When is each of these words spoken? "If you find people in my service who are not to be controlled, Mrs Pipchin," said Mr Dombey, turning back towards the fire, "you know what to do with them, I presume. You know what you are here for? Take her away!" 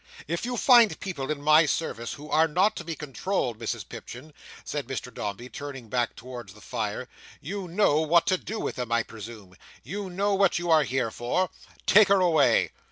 "If 0.27 0.45
you 0.47 0.57
find 0.57 0.99
people 0.99 1.29
in 1.29 1.43
my 1.43 1.67
service 1.67 2.13
who 2.13 2.27
are 2.31 2.47
not 2.47 2.75
to 2.77 2.83
be 2.83 2.95
controlled, 2.95 3.59
Mrs 3.59 3.87
Pipchin," 3.87 4.33
said 4.65 4.87
Mr 4.87 5.13
Dombey, 5.13 5.47
turning 5.47 5.89
back 5.89 6.15
towards 6.15 6.55
the 6.55 6.59
fire, 6.59 7.07
"you 7.39 7.67
know 7.67 7.99
what 8.01 8.25
to 8.25 8.39
do 8.39 8.59
with 8.59 8.77
them, 8.77 8.91
I 8.91 9.03
presume. 9.03 9.55
You 9.83 10.09
know 10.09 10.33
what 10.33 10.57
you 10.57 10.71
are 10.71 10.81
here 10.85 11.11
for? 11.11 11.51
Take 11.85 12.07
her 12.07 12.19
away!" 12.19 12.71